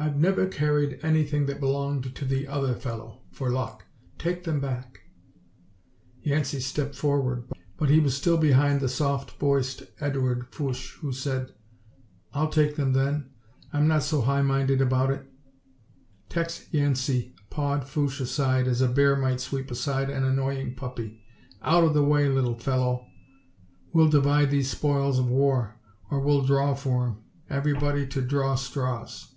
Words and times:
I've 0.00 0.14
never 0.16 0.46
carried 0.46 1.00
anything 1.02 1.46
that 1.46 1.58
belonged 1.58 2.14
to 2.14 2.24
the 2.24 2.46
other 2.46 2.72
fellow, 2.76 3.22
for 3.32 3.50
luck. 3.50 3.84
Take 4.16 4.44
them 4.44 4.60
back." 4.60 5.00
Yancey 6.22 6.60
stepped 6.60 6.94
forward, 6.94 7.42
but 7.76 7.88
he 7.90 7.98
was 7.98 8.16
still 8.16 8.38
behind 8.38 8.78
the 8.78 8.88
soft 8.88 9.32
voiced 9.40 9.82
Edouard 9.98 10.46
Fouche, 10.54 10.96
who 11.00 11.12
said: 11.12 11.52
"I'll 12.32 12.48
take 12.48 12.76
them, 12.76 12.92
then. 12.92 13.30
I'm 13.72 13.88
not 13.88 14.04
so 14.04 14.20
high 14.20 14.40
minded 14.40 14.80
about 14.80 15.10
it." 15.10 15.26
Tex 16.28 16.72
Yancey 16.72 17.34
pawed 17.50 17.88
Fouche 17.88 18.20
aside 18.20 18.68
as 18.68 18.80
a 18.80 18.86
bear 18.86 19.16
might 19.16 19.40
sweep 19.40 19.68
aside 19.68 20.10
an 20.10 20.22
annoying 20.22 20.76
puppy. 20.76 21.24
"Out 21.60 21.82
of 21.82 21.92
the 21.94 22.04
way, 22.04 22.28
little 22.28 22.56
fellow. 22.56 23.04
We'll 23.92 24.08
divide 24.08 24.52
these 24.52 24.70
spoils 24.70 25.18
of 25.18 25.26
war 25.28 25.80
or 26.08 26.20
we'll 26.20 26.42
draw 26.46 26.74
for 26.74 27.04
'em. 27.08 27.16
Everyone 27.50 28.08
to 28.10 28.22
draw 28.22 28.54
straws." 28.54 29.34